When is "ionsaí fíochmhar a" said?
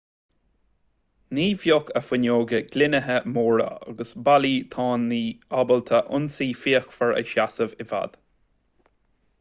6.07-7.25